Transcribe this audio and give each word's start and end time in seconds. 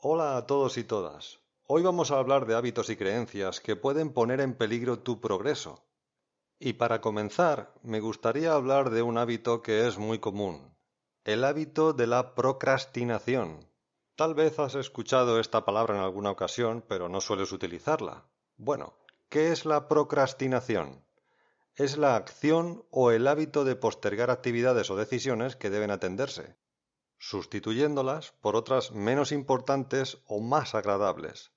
Hola 0.00 0.36
a 0.36 0.46
todos 0.46 0.78
y 0.78 0.84
todas. 0.84 1.40
Hoy 1.66 1.82
vamos 1.82 2.12
a 2.12 2.20
hablar 2.20 2.46
de 2.46 2.54
hábitos 2.54 2.88
y 2.88 2.94
creencias 2.94 3.58
que 3.58 3.74
pueden 3.74 4.12
poner 4.12 4.40
en 4.40 4.54
peligro 4.54 5.00
tu 5.00 5.20
progreso. 5.20 5.82
Y 6.60 6.74
para 6.74 7.00
comenzar, 7.00 7.74
me 7.82 7.98
gustaría 7.98 8.52
hablar 8.52 8.90
de 8.90 9.02
un 9.02 9.18
hábito 9.18 9.60
que 9.60 9.88
es 9.88 9.98
muy 9.98 10.20
común, 10.20 10.72
el 11.24 11.42
hábito 11.42 11.94
de 11.94 12.06
la 12.06 12.36
procrastinación. 12.36 13.68
Tal 14.14 14.34
vez 14.34 14.60
has 14.60 14.76
escuchado 14.76 15.40
esta 15.40 15.64
palabra 15.64 15.96
en 15.96 16.02
alguna 16.02 16.30
ocasión, 16.30 16.84
pero 16.86 17.08
no 17.08 17.20
sueles 17.20 17.50
utilizarla. 17.50 18.22
Bueno, 18.56 18.94
¿qué 19.28 19.50
es 19.50 19.66
la 19.66 19.88
procrastinación? 19.88 21.04
Es 21.74 21.98
la 21.98 22.14
acción 22.14 22.84
o 22.92 23.10
el 23.10 23.26
hábito 23.26 23.64
de 23.64 23.74
postergar 23.74 24.30
actividades 24.30 24.90
o 24.90 24.96
decisiones 24.96 25.56
que 25.56 25.70
deben 25.70 25.90
atenderse, 25.90 26.54
sustituyéndolas 27.18 28.32
por 28.40 28.56
otras 28.56 28.92
menos 28.92 29.32
importantes 29.32 30.18
o 30.26 30.40
más 30.40 30.74
agradables. 30.74 31.52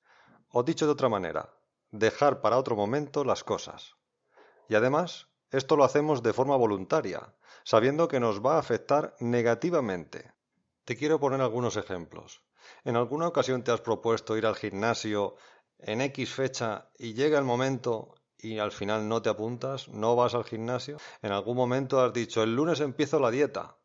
O 0.49 0.63
dicho 0.63 0.86
de 0.86 0.91
otra 0.91 1.09
manera, 1.09 1.53
dejar 1.91 2.41
para 2.41 2.58
otro 2.58 2.76
momento 2.76 3.23
las 3.23 3.44
cosas. 3.44 3.95
Y 4.67 4.76
además, 4.76 5.27
esto 5.52 5.76
lo 5.76 5.84
hacemos 5.84 6.23
de 6.23 6.34
forma 6.34 6.55
voluntaria, 6.55 7.36
sabiendo 7.63 8.08
que 8.08 8.20
nos 8.20 8.44
va 8.44 8.55
a 8.55 8.59
afectar 8.59 9.16
negativamente. 9.20 10.34
Te 10.86 10.95
quiero 10.95 11.20
poner 11.20 11.41
algunos 11.41 11.78
ejemplos. 11.78 12.41
¿En 12.84 12.95
alguna 12.95 13.28
ocasión 13.28 13.64
te 13.64 13.72
has 13.72 13.81
propuesto 13.81 14.38
ir 14.38 14.45
al 14.45 14.55
gimnasio 14.55 15.36
en 15.78 16.02
X 16.02 16.34
fecha 16.34 16.89
y 16.98 17.14
llega 17.14 17.38
el 17.38 17.45
momento 17.45 18.16
y 18.38 18.59
al 18.59 18.72
final 18.72 19.08
no 19.08 19.22
te 19.22 19.30
apuntas, 19.30 19.89
no 19.89 20.16
vas 20.16 20.34
al 20.34 20.44
gimnasio? 20.44 20.98
¿En 21.22 21.31
algún 21.31 21.58
momento 21.58 22.02
has 22.02 22.14
dicho 22.14 22.41
el 22.44 22.55
lunes 22.55 22.80
empiezo 22.80 23.20
la 23.20 23.30
dieta 23.30 23.78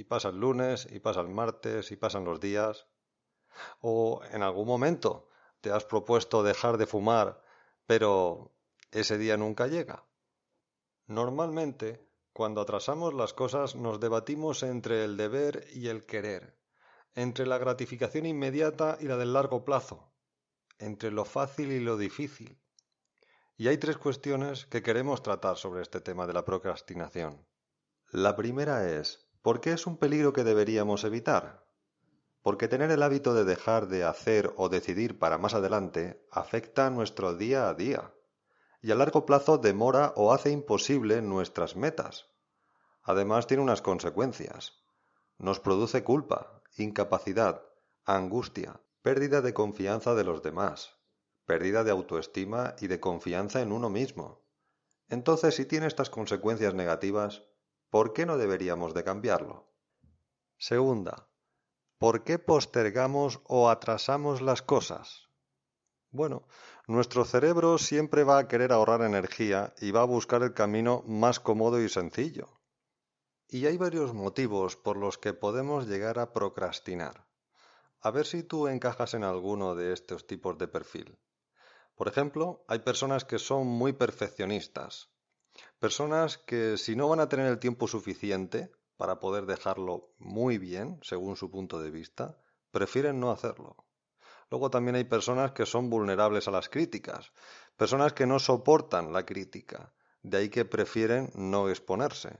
y 0.00 0.04
pasa 0.04 0.30
el 0.30 0.40
lunes, 0.40 0.88
y 0.90 0.98
pasa 0.98 1.20
el 1.20 1.28
martes, 1.28 1.92
y 1.92 1.96
pasan 1.96 2.24
los 2.24 2.40
días. 2.40 2.86
O 3.82 4.22
en 4.32 4.42
algún 4.42 4.66
momento 4.66 5.28
te 5.60 5.70
has 5.70 5.84
propuesto 5.84 6.42
dejar 6.42 6.78
de 6.78 6.86
fumar, 6.86 7.44
pero 7.86 8.54
ese 8.92 9.18
día 9.18 9.36
nunca 9.36 9.66
llega. 9.66 10.06
Normalmente, 11.06 12.08
cuando 12.32 12.62
atrasamos 12.62 13.12
las 13.12 13.34
cosas, 13.34 13.76
nos 13.76 14.00
debatimos 14.00 14.62
entre 14.62 15.04
el 15.04 15.18
deber 15.18 15.66
y 15.74 15.88
el 15.88 16.06
querer, 16.06 16.56
entre 17.14 17.46
la 17.46 17.58
gratificación 17.58 18.24
inmediata 18.24 18.96
y 19.00 19.04
la 19.04 19.18
del 19.18 19.34
largo 19.34 19.66
plazo, 19.66 20.14
entre 20.78 21.10
lo 21.10 21.26
fácil 21.26 21.72
y 21.72 21.80
lo 21.80 21.98
difícil. 21.98 22.58
Y 23.58 23.68
hay 23.68 23.76
tres 23.76 23.98
cuestiones 23.98 24.64
que 24.64 24.82
queremos 24.82 25.22
tratar 25.22 25.58
sobre 25.58 25.82
este 25.82 26.00
tema 26.00 26.26
de 26.26 26.32
la 26.32 26.46
procrastinación. 26.46 27.46
La 28.12 28.34
primera 28.34 28.90
es 28.90 29.29
¿Por 29.42 29.62
qué 29.62 29.72
es 29.72 29.86
un 29.86 29.96
peligro 29.96 30.34
que 30.34 30.44
deberíamos 30.44 31.04
evitar? 31.04 31.64
Porque 32.42 32.68
tener 32.68 32.90
el 32.90 33.02
hábito 33.02 33.32
de 33.32 33.44
dejar 33.44 33.88
de 33.88 34.04
hacer 34.04 34.52
o 34.56 34.68
decidir 34.68 35.18
para 35.18 35.38
más 35.38 35.54
adelante 35.54 36.26
afecta 36.30 36.90
nuestro 36.90 37.34
día 37.34 37.68
a 37.68 37.74
día 37.74 38.12
y 38.82 38.90
a 38.90 38.94
largo 38.94 39.24
plazo 39.24 39.56
demora 39.56 40.12
o 40.16 40.34
hace 40.34 40.50
imposible 40.50 41.22
nuestras 41.22 41.74
metas. 41.74 42.26
Además 43.02 43.46
tiene 43.46 43.62
unas 43.62 43.80
consecuencias. 43.80 44.74
Nos 45.38 45.58
produce 45.58 46.04
culpa, 46.04 46.62
incapacidad, 46.76 47.62
angustia, 48.04 48.80
pérdida 49.00 49.40
de 49.40 49.54
confianza 49.54 50.14
de 50.14 50.24
los 50.24 50.42
demás, 50.42 50.98
pérdida 51.46 51.82
de 51.82 51.90
autoestima 51.90 52.74
y 52.78 52.88
de 52.88 53.00
confianza 53.00 53.62
en 53.62 53.72
uno 53.72 53.88
mismo. 53.88 54.44
Entonces, 55.08 55.54
si 55.54 55.64
tiene 55.64 55.86
estas 55.86 56.10
consecuencias 56.10 56.74
negativas, 56.74 57.42
¿Por 57.90 58.12
qué 58.12 58.24
no 58.24 58.38
deberíamos 58.38 58.94
de 58.94 59.02
cambiarlo? 59.02 59.66
Segunda, 60.58 61.28
¿por 61.98 62.22
qué 62.22 62.38
postergamos 62.38 63.40
o 63.44 63.68
atrasamos 63.68 64.40
las 64.40 64.62
cosas? 64.62 65.28
Bueno, 66.12 66.46
nuestro 66.86 67.24
cerebro 67.24 67.78
siempre 67.78 68.22
va 68.22 68.38
a 68.38 68.46
querer 68.46 68.70
ahorrar 68.72 69.02
energía 69.02 69.74
y 69.80 69.90
va 69.90 70.02
a 70.02 70.12
buscar 70.16 70.44
el 70.44 70.54
camino 70.54 71.02
más 71.04 71.40
cómodo 71.40 71.82
y 71.82 71.88
sencillo. 71.88 72.60
Y 73.48 73.66
hay 73.66 73.76
varios 73.76 74.14
motivos 74.14 74.76
por 74.76 74.96
los 74.96 75.18
que 75.18 75.34
podemos 75.34 75.88
llegar 75.88 76.20
a 76.20 76.32
procrastinar. 76.32 77.26
A 78.00 78.12
ver 78.12 78.24
si 78.24 78.44
tú 78.44 78.68
encajas 78.68 79.14
en 79.14 79.24
alguno 79.24 79.74
de 79.74 79.92
estos 79.92 80.28
tipos 80.28 80.56
de 80.58 80.68
perfil. 80.68 81.18
Por 81.96 82.06
ejemplo, 82.06 82.64
hay 82.68 82.78
personas 82.78 83.24
que 83.24 83.40
son 83.40 83.66
muy 83.66 83.92
perfeccionistas, 83.92 85.10
Personas 85.78 86.38
que 86.38 86.76
si 86.76 86.94
no 86.96 87.08
van 87.08 87.20
a 87.20 87.28
tener 87.28 87.46
el 87.46 87.58
tiempo 87.58 87.88
suficiente 87.88 88.70
para 88.96 89.18
poder 89.18 89.46
dejarlo 89.46 90.12
muy 90.18 90.58
bien, 90.58 90.98
según 91.02 91.36
su 91.36 91.50
punto 91.50 91.80
de 91.80 91.90
vista, 91.90 92.36
prefieren 92.70 93.18
no 93.18 93.30
hacerlo. 93.30 93.76
Luego 94.50 94.70
también 94.70 94.96
hay 94.96 95.04
personas 95.04 95.52
que 95.52 95.64
son 95.64 95.88
vulnerables 95.88 96.48
a 96.48 96.50
las 96.50 96.68
críticas, 96.68 97.32
personas 97.76 98.12
que 98.12 98.26
no 98.26 98.38
soportan 98.38 99.12
la 99.12 99.24
crítica, 99.24 99.94
de 100.22 100.36
ahí 100.36 100.48
que 100.50 100.64
prefieren 100.64 101.30
no 101.34 101.70
exponerse, 101.70 102.38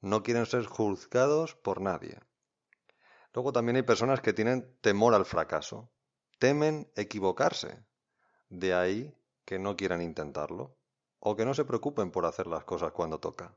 no 0.00 0.22
quieren 0.22 0.46
ser 0.46 0.66
juzgados 0.66 1.56
por 1.56 1.80
nadie. 1.80 2.20
Luego 3.34 3.52
también 3.52 3.76
hay 3.76 3.82
personas 3.82 4.20
que 4.20 4.32
tienen 4.32 4.76
temor 4.80 5.14
al 5.14 5.24
fracaso, 5.24 5.90
temen 6.38 6.92
equivocarse, 6.94 7.84
de 8.48 8.74
ahí 8.74 9.14
que 9.44 9.58
no 9.58 9.76
quieran 9.76 10.02
intentarlo 10.02 10.77
o 11.20 11.36
que 11.36 11.44
no 11.44 11.54
se 11.54 11.64
preocupen 11.64 12.10
por 12.10 12.26
hacer 12.26 12.46
las 12.46 12.64
cosas 12.64 12.92
cuando 12.92 13.18
toca. 13.18 13.56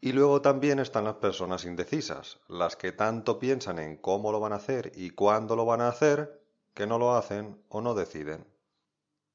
Y 0.00 0.12
luego 0.12 0.42
también 0.42 0.78
están 0.78 1.04
las 1.04 1.16
personas 1.16 1.64
indecisas, 1.64 2.38
las 2.48 2.76
que 2.76 2.92
tanto 2.92 3.38
piensan 3.38 3.78
en 3.78 3.96
cómo 3.96 4.30
lo 4.30 4.40
van 4.40 4.52
a 4.52 4.56
hacer 4.56 4.92
y 4.94 5.10
cuándo 5.10 5.56
lo 5.56 5.64
van 5.64 5.80
a 5.80 5.88
hacer, 5.88 6.42
que 6.74 6.86
no 6.86 6.98
lo 6.98 7.14
hacen 7.14 7.62
o 7.68 7.80
no 7.80 7.94
deciden. 7.94 8.46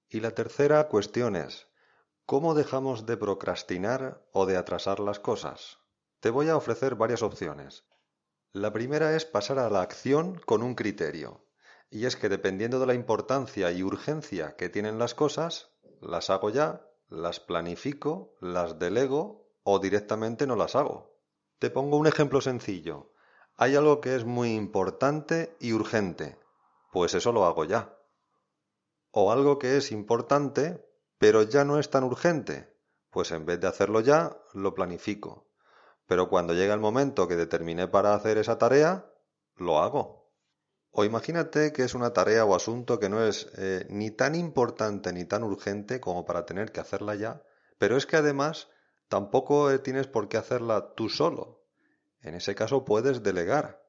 Y 0.10 0.20
la 0.20 0.32
tercera 0.32 0.88
cuestión 0.88 1.36
es, 1.36 1.68
¿cómo 2.26 2.54
dejamos 2.54 3.06
de 3.06 3.18
procrastinar 3.18 4.24
o 4.32 4.46
de 4.46 4.58
atrasar 4.58 5.00
las 5.00 5.20
cosas? 5.20 5.80
Te 6.20 6.30
voy 6.30 6.50
a 6.50 6.58
ofrecer 6.58 6.96
varias 6.96 7.24
opciones. 7.24 7.86
La 8.54 8.72
primera 8.72 9.16
es 9.16 9.26
pasar 9.26 9.58
a 9.58 9.70
la 9.70 9.82
acción 9.82 10.40
con 10.46 10.62
un 10.62 10.76
criterio, 10.76 11.46
y 11.90 12.06
es 12.06 12.16
que 12.16 12.30
dependiendo 12.30 12.80
de 12.80 12.86
la 12.86 12.94
importancia 12.94 13.72
y 13.72 13.82
urgencia 13.82 14.56
que 14.56 14.70
tienen 14.70 15.00
las 15.00 15.16
cosas, 15.16 15.72
las 16.02 16.30
hago 16.30 16.50
ya 16.50 16.86
las 17.12 17.42
planifico, 17.42 18.38
las 18.40 18.80
delego 18.80 19.52
o 19.64 19.80
directamente 19.80 20.48
no 20.48 20.56
las 20.56 20.76
hago. 20.76 21.14
Te 21.60 21.70
pongo 21.70 21.98
un 21.98 22.08
ejemplo 22.08 22.40
sencillo. 22.40 23.12
Hay 23.58 23.76
algo 23.76 24.00
que 24.00 24.16
es 24.16 24.24
muy 24.24 24.56
importante 24.56 25.56
y 25.60 25.74
urgente. 25.74 26.40
Pues 26.92 27.14
eso 27.14 27.34
lo 27.34 27.46
hago 27.46 27.66
ya. 27.66 27.98
O 29.12 29.32
algo 29.32 29.60
que 29.60 29.76
es 29.76 29.92
importante, 29.92 30.88
pero 31.18 31.44
ya 31.44 31.66
no 31.66 31.80
es 31.80 31.90
tan 31.90 32.06
urgente. 32.06 32.74
Pues 33.10 33.32
en 33.32 33.46
vez 33.46 33.60
de 33.60 33.68
hacerlo 33.68 34.00
ya, 34.00 34.38
lo 34.54 34.74
planifico. 34.74 35.52
Pero 36.08 36.30
cuando 36.30 36.54
llega 36.54 36.74
el 36.74 36.80
momento 36.80 37.28
que 37.28 37.36
determiné 37.36 37.90
para 37.90 38.16
hacer 38.16 38.38
esa 38.38 38.58
tarea, 38.58 39.14
lo 39.58 39.80
hago. 39.80 40.21
O 40.92 41.06
imagínate 41.06 41.72
que 41.72 41.84
es 41.84 41.96
una 41.96 42.12
tarea 42.12 42.44
o 42.44 42.54
asunto 42.54 43.00
que 43.00 43.08
no 43.08 43.24
es 43.24 43.48
eh, 43.58 43.86
ni 43.90 44.12
tan 44.12 44.36
importante 44.36 45.14
ni 45.14 45.24
tan 45.24 45.44
urgente 45.44 46.02
como 46.02 46.26
para 46.26 46.46
tener 46.46 46.72
que 46.74 46.82
hacerla 46.82 47.16
ya, 47.16 47.44
pero 47.78 47.96
es 47.96 48.06
que 48.06 48.18
además 48.18 48.68
tampoco 49.08 49.72
eh, 49.72 49.80
tienes 49.80 50.08
por 50.08 50.28
qué 50.28 50.38
hacerla 50.38 50.94
tú 50.96 51.08
solo. 51.08 51.64
En 52.20 52.36
ese 52.36 52.56
caso 52.56 52.84
puedes 52.84 53.24
delegar. 53.24 53.82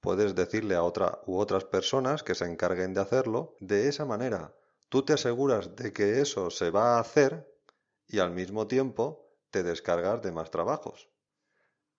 Puedes 0.00 0.34
decirle 0.34 0.74
a 0.74 0.82
otra 0.82 1.20
u 1.26 1.38
otras 1.38 1.64
personas 1.64 2.22
que 2.22 2.34
se 2.34 2.46
encarguen 2.46 2.94
de 2.94 3.00
hacerlo 3.02 3.54
de 3.60 3.88
esa 3.88 4.04
manera. 4.04 4.54
Tú 4.88 5.04
te 5.04 5.12
aseguras 5.12 5.76
de 5.76 5.92
que 5.92 6.20
eso 6.20 6.50
se 6.50 6.70
va 6.70 6.96
a 6.96 7.00
hacer 7.00 7.46
y 8.08 8.18
al 8.18 8.32
mismo 8.32 8.66
tiempo 8.66 9.30
te 9.50 9.62
descargas 9.62 10.22
de 10.22 10.32
más 10.32 10.50
trabajos. 10.50 11.09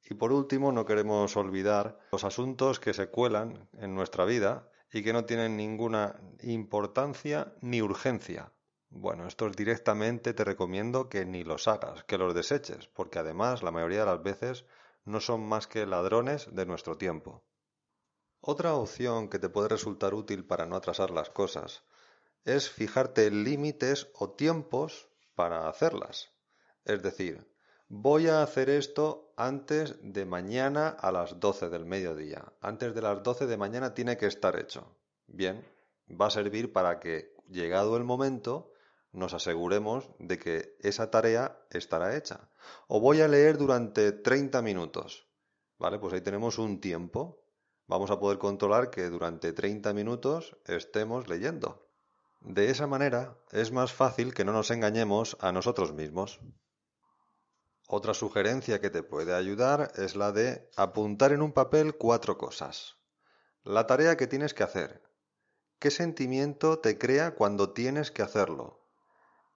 Y 0.10 0.16
por 0.16 0.32
último, 0.32 0.72
no 0.72 0.86
queremos 0.86 1.38
olvidar 1.38 2.00
los 2.12 2.24
asuntos 2.24 2.80
que 2.80 2.94
se 2.94 3.10
cuelan 3.10 3.70
en 3.78 3.96
nuestra 3.96 4.26
vida 4.26 4.70
y 4.92 5.04
que 5.04 5.14
no 5.14 5.26
tienen 5.26 5.56
ninguna 5.56 6.20
importancia 6.42 7.54
ni 7.62 7.82
urgencia. 7.82 8.52
Bueno, 8.90 9.26
estos 9.26 9.56
directamente 9.56 10.34
te 10.34 10.44
recomiendo 10.44 11.08
que 11.08 11.26
ni 11.26 11.44
los 11.44 11.68
hagas, 11.68 12.04
que 12.04 12.18
los 12.18 12.34
deseches, 12.34 12.88
porque 12.90 13.20
además 13.20 13.64
la 13.64 13.72
mayoría 13.72 14.02
de 14.02 14.06
las 14.08 14.22
veces 14.22 14.66
no 15.06 15.22
son 15.22 15.48
más 15.48 15.68
que 15.68 15.86
ladrones 15.86 16.54
de 16.54 16.66
nuestro 16.66 16.98
tiempo. 16.98 17.44
Otra 18.42 18.74
opción 18.74 19.30
que 19.30 19.40
te 19.40 19.50
puede 19.50 19.70
resultar 19.70 20.14
útil 20.14 20.46
para 20.46 20.66
no 20.66 20.76
atrasar 20.76 21.12
las 21.12 21.30
cosas 21.30 21.84
es 22.44 22.70
fijarte 22.70 23.30
límites 23.30 24.10
o 24.16 24.32
tiempos 24.32 25.10
para 25.36 25.70
hacerlas. 25.70 26.32
Es 26.84 27.04
decir, 27.04 27.51
Voy 27.94 28.30
a 28.30 28.42
hacer 28.42 28.70
esto 28.70 29.34
antes 29.36 29.98
de 30.02 30.26
mañana 30.26 30.88
a 30.88 31.12
las 31.12 31.42
12 31.42 31.68
del 31.68 31.86
mediodía. 31.86 32.54
Antes 32.62 32.96
de 32.96 33.02
las 33.02 33.22
12 33.22 33.48
de 33.48 33.58
mañana 33.58 33.94
tiene 33.94 34.16
que 34.16 34.28
estar 34.28 34.58
hecho. 34.58 34.96
Bien, 35.28 35.68
va 36.10 36.28
a 36.28 36.30
servir 36.30 36.72
para 36.72 37.02
que, 37.02 37.36
llegado 37.50 37.98
el 37.98 38.06
momento, 38.06 38.72
nos 39.12 39.34
aseguremos 39.34 40.10
de 40.20 40.40
que 40.40 40.78
esa 40.80 41.12
tarea 41.12 41.60
estará 41.70 42.16
hecha. 42.16 42.50
O 42.88 43.02
voy 43.02 43.20
a 43.20 43.28
leer 43.28 43.58
durante 43.58 44.14
30 44.14 44.62
minutos. 44.62 45.28
¿Vale? 45.78 46.00
Pues 46.00 46.14
ahí 46.14 46.22
tenemos 46.22 46.60
un 46.60 46.80
tiempo. 46.80 47.44
vamos 47.88 48.10
a 48.10 48.22
poder 48.22 48.38
controlar 48.38 48.90
que 48.90 49.10
durante 49.10 49.52
30 49.52 49.92
minutos 49.92 50.56
estemos 50.66 51.28
leyendo. 51.28 51.90
De 52.40 52.70
esa 52.70 52.88
manera 52.88 53.36
es 53.52 53.74
más 53.74 53.92
fácil 53.92 54.34
que 54.34 54.46
no 54.46 54.54
nos 54.54 54.72
engañemos 54.72 55.36
a 55.42 55.52
nosotros 55.52 55.92
mismos. 55.92 56.40
Otra 57.94 58.14
sugerencia 58.14 58.80
que 58.80 58.90
te 58.90 59.04
puede 59.04 59.36
ayudar 59.36 59.92
es 59.98 60.16
la 60.16 60.32
de 60.32 60.70
apuntar 60.78 61.34
en 61.34 61.42
un 61.42 61.52
papel 61.52 61.98
cuatro 61.98 62.38
cosas. 62.38 62.96
La 63.66 63.86
tarea 63.86 64.16
que 64.16 64.28
tienes 64.28 64.54
que 64.54 64.64
hacer. 64.64 65.04
¿Qué 65.78 65.92
sentimiento 65.92 66.80
te 66.80 66.98
crea 66.98 67.36
cuando 67.36 67.74
tienes 67.74 68.10
que 68.10 68.22
hacerlo? 68.22 68.88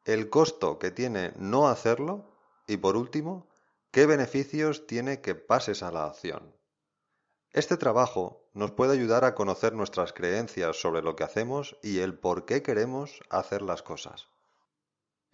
El 0.03 0.29
costo 0.29 0.79
que 0.79 0.91
tiene 0.91 1.31
no 1.37 1.69
hacerlo. 1.69 2.35
Y 2.67 2.75
por 2.75 2.97
último, 2.97 3.47
¿qué 3.91 4.05
beneficios 4.05 4.85
tiene 4.85 5.21
que 5.21 5.35
pases 5.35 5.81
a 5.81 5.91
la 5.91 6.05
acción? 6.05 6.57
Este 7.51 7.77
trabajo 7.77 8.49
nos 8.53 8.71
puede 8.71 8.91
ayudar 8.91 9.23
a 9.23 9.33
conocer 9.33 9.71
nuestras 9.71 10.11
creencias 10.11 10.75
sobre 10.75 11.01
lo 11.01 11.15
que 11.15 11.23
hacemos 11.23 11.77
y 11.81 11.99
el 11.99 12.19
por 12.19 12.43
qué 12.43 12.61
queremos 12.61 13.21
hacer 13.29 13.61
las 13.61 13.81
cosas. 13.81 14.27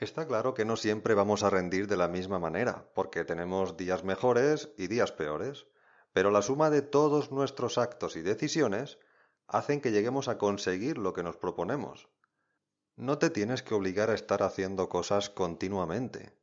Está 0.01 0.25
claro 0.25 0.55
que 0.55 0.65
no 0.65 0.77
siempre 0.77 1.13
vamos 1.13 1.43
a 1.43 1.51
rendir 1.51 1.87
de 1.87 1.95
la 1.95 2.07
misma 2.07 2.39
manera, 2.39 2.89
porque 2.95 3.23
tenemos 3.23 3.77
días 3.77 4.03
mejores 4.03 4.71
y 4.75 4.87
días 4.87 5.11
peores, 5.11 5.67
pero 6.11 6.31
la 6.31 6.41
suma 6.41 6.71
de 6.71 6.81
todos 6.81 7.31
nuestros 7.31 7.77
actos 7.77 8.15
y 8.15 8.23
decisiones 8.23 8.97
hacen 9.47 9.79
que 9.79 9.91
lleguemos 9.91 10.27
a 10.27 10.39
conseguir 10.39 10.97
lo 10.97 11.13
que 11.13 11.21
nos 11.21 11.37
proponemos. 11.37 12.09
No 12.95 13.19
te 13.19 13.29
tienes 13.29 13.61
que 13.61 13.75
obligar 13.75 14.09
a 14.09 14.15
estar 14.15 14.41
haciendo 14.41 14.89
cosas 14.89 15.29
continuamente. 15.29 16.35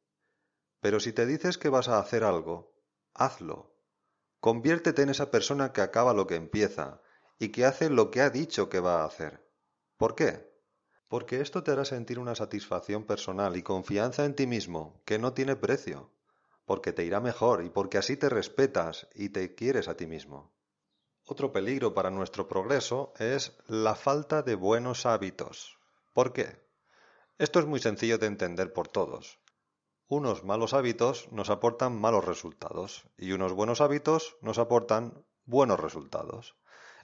Pero 0.79 1.01
si 1.01 1.13
te 1.13 1.27
dices 1.27 1.59
que 1.59 1.69
vas 1.69 1.89
a 1.89 1.99
hacer 1.99 2.23
algo, 2.23 2.77
hazlo. 3.13 3.75
Conviértete 4.39 5.03
en 5.03 5.09
esa 5.09 5.33
persona 5.33 5.73
que 5.73 5.81
acaba 5.81 6.15
lo 6.15 6.29
que 6.29 6.37
empieza 6.37 7.03
y 7.41 7.49
que 7.49 7.65
hace 7.65 7.91
lo 7.91 8.13
que 8.13 8.21
ha 8.21 8.31
dicho 8.31 8.69
que 8.69 8.79
va 8.79 9.03
a 9.03 9.07
hacer. 9.07 9.45
¿Por 9.97 10.15
qué? 10.15 10.48
Porque 11.09 11.41
esto 11.41 11.63
te 11.63 11.71
hará 11.71 11.85
sentir 11.85 12.19
una 12.19 12.35
satisfacción 12.35 13.05
personal 13.05 13.57
y 13.57 13.63
confianza 13.63 14.25
en 14.25 14.35
ti 14.35 14.47
mismo 14.47 15.01
que 15.05 15.19
no 15.19 15.33
tiene 15.33 15.57
precio, 15.57 16.11
porque 16.67 16.93
te 16.93 17.05
irá 17.05 17.21
mejor 17.21 17.65
y 17.65 17.71
porque 17.71 17.99
así 17.99 18.17
te 18.17 18.29
respetas 18.29 19.09
y 19.15 19.31
te 19.31 19.55
quieres 19.55 19.89
a 19.89 19.97
ti 19.97 20.07
mismo. 20.07 20.53
Otro 21.25 21.53
peligro 21.53 21.95
para 21.95 22.11
nuestro 22.11 22.47
progreso 22.47 23.13
es 23.19 23.57
la 23.67 23.95
falta 23.95 24.43
de 24.43 24.55
buenos 24.55 25.07
hábitos. 25.07 25.79
¿Por 26.13 26.33
qué? 26.33 26.63
Esto 27.39 27.59
es 27.59 27.67
muy 27.67 27.81
sencillo 27.81 28.19
de 28.19 28.27
entender 28.27 28.73
por 28.73 28.89
todos. 28.89 29.39
Unos 30.09 30.45
malos 30.45 30.73
hábitos 30.73 31.31
nos 31.33 31.51
aportan 31.51 32.01
malos 32.01 32.25
resultados 32.25 33.05
y 33.19 33.33
unos 33.33 33.53
buenos 33.53 33.81
hábitos 33.81 34.37
nos 34.41 34.59
aportan 34.59 35.25
buenos 35.45 35.79
resultados. 35.79 36.57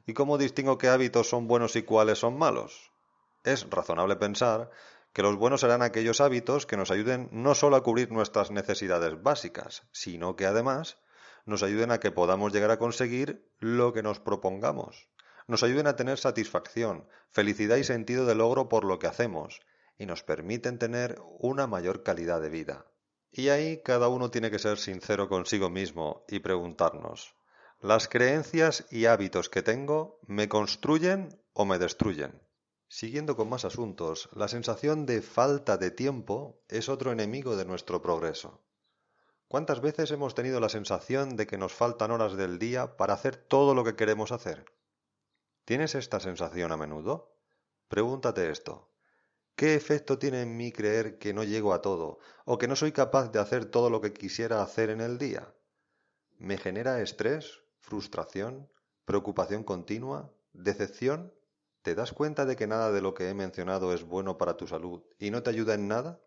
¿Y 0.07 0.15
cómo 0.15 0.39
distingo 0.39 0.79
qué 0.79 0.89
hábitos 0.89 1.29
son 1.29 1.47
buenos 1.47 1.77
y 1.77 1.83
cuáles 1.83 2.19
son 2.19 2.39
malos? 2.39 2.94
Es 3.45 3.69
razonable 3.71 4.17
pensar 4.17 4.71
que 5.13 5.23
los 5.23 5.37
buenos 5.37 5.61
serán 5.61 5.83
aquellos 5.83 6.21
hábitos 6.21 6.67
que 6.67 6.77
nos 6.77 6.91
ayuden 6.91 7.29
no 7.31 7.55
solo 7.55 7.77
a 7.77 7.83
cubrir 7.83 8.11
nuestras 8.11 8.51
necesidades 8.51 9.23
básicas, 9.23 9.85
sino 9.93 10.35
que 10.35 10.47
además 10.47 10.99
nos 11.47 11.63
ayuden 11.63 11.93
a 11.93 12.01
que 12.01 12.11
podamos 12.11 12.53
llegar 12.53 12.73
a 12.73 12.79
conseguir 12.79 13.49
lo 13.61 13.93
que 13.93 14.03
nos 14.03 14.19
propongamos, 14.19 15.09
nos 15.47 15.63
ayuden 15.63 15.87
a 15.87 15.97
tener 15.97 16.19
satisfacción, 16.19 17.07
felicidad 17.31 17.77
y 17.77 17.85
sentido 17.85 18.27
de 18.27 18.35
logro 18.35 18.69
por 18.69 18.85
lo 18.85 18.99
que 18.99 19.07
hacemos, 19.07 19.61
y 19.99 20.07
nos 20.07 20.25
permiten 20.25 20.79
tener 20.79 21.21
una 21.39 21.67
mayor 21.67 22.03
calidad 22.03 22.41
de 22.41 22.49
vida. 22.49 22.87
Y 23.31 23.49
ahí 23.49 23.83
cada 23.83 24.09
uno 24.09 24.31
tiene 24.31 24.51
que 24.51 24.59
ser 24.59 24.79
sincero 24.79 25.29
consigo 25.29 25.71
mismo 25.71 26.25
y 26.29 26.41
preguntarnos, 26.41 27.37
¿las 27.81 28.09
creencias 28.09 28.87
y 28.91 29.07
hábitos 29.07 29.49
que 29.49 29.63
tengo 29.63 30.19
me 30.27 30.49
construyen 30.49 31.41
o 31.53 31.65
me 31.65 31.79
destruyen? 31.79 32.44
Siguiendo 32.95 33.35
con 33.35 33.49
más 33.49 33.65
asuntos, 33.65 34.29
la 34.35 34.47
sensación 34.47 35.05
de 35.05 35.21
falta 35.21 35.77
de 35.77 35.91
tiempo 35.91 36.63
es 36.69 36.89
otro 36.89 37.11
enemigo 37.11 37.57
de 37.57 37.65
nuestro 37.65 38.01
progreso. 38.01 38.63
¿Cuántas 39.49 39.81
veces 39.81 40.13
hemos 40.13 40.37
tenido 40.37 40.61
la 40.61 40.69
sensación 40.69 41.35
de 41.35 41.49
que 41.49 41.59
nos 41.59 41.73
faltan 41.73 42.13
horas 42.13 42.37
del 42.37 42.61
día 42.61 42.97
para 42.97 43.15
hacer 43.15 43.35
todo 43.35 43.75
lo 43.75 43.83
que 43.83 43.97
queremos 43.97 44.31
hacer? 44.31 44.67
¿Tienes 45.65 45.97
esta 45.97 46.21
sensación 46.21 46.71
a 46.71 46.77
menudo? 46.77 47.37
Pregúntate 47.89 48.49
esto. 48.49 48.93
¿Qué 49.57 49.75
efecto 49.75 50.21
tiene 50.21 50.43
en 50.43 50.57
mí 50.57 50.71
creer 50.71 51.19
que 51.19 51.35
no 51.35 51.43
llego 51.43 51.75
a 51.75 51.83
todo 51.83 52.21
o 52.45 52.59
que 52.59 52.69
no 52.69 52.77
soy 52.77 52.93
capaz 52.93 53.33
de 53.33 53.41
hacer 53.41 53.65
todo 53.65 53.91
lo 53.91 54.01
que 54.01 54.13
quisiera 54.13 54.63
hacer 54.63 54.91
en 54.91 55.01
el 55.01 55.19
día? 55.19 55.53
¿Me 56.39 56.59
genera 56.59 57.03
estrés, 57.03 57.61
frustración, 57.77 58.71
preocupación 59.05 59.65
continua, 59.65 60.33
decepción? 60.53 61.35
¿Te 61.85 61.95
das 61.95 62.13
cuenta 62.13 62.47
de 62.47 62.57
que 62.57 62.67
nada 62.67 62.91
de 62.93 63.03
lo 63.03 63.13
que 63.13 63.29
he 63.29 63.35
mencionado 63.35 63.93
es 63.93 64.05
bueno 64.05 64.39
para 64.39 64.57
tu 64.57 64.67
salud 64.67 65.03
y 65.19 65.31
no 65.31 65.43
te 65.43 65.51
ayuda 65.51 65.75
en 65.75 65.87
nada? 65.87 66.19